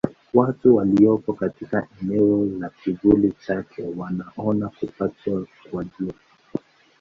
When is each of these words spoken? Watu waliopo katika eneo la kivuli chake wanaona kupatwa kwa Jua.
Watu 0.33 0.75
waliopo 0.75 1.33
katika 1.33 1.87
eneo 2.01 2.45
la 2.59 2.69
kivuli 2.83 3.31
chake 3.45 3.83
wanaona 3.97 4.69
kupatwa 4.79 5.45
kwa 5.71 5.83
Jua. 5.83 6.13